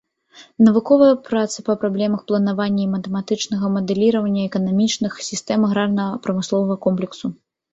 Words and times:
Навуковыя 0.67 1.17
працы 1.27 1.57
па 1.67 1.75
праблемах 1.83 2.23
планавання 2.31 2.81
і 2.85 2.89
матэматычнага 2.95 3.65
мадэліравання 3.75 4.41
эканамічных 4.49 5.11
сістэм 5.29 5.59
аграрна-прамысловага 5.69 6.75
комплексу. 6.89 7.25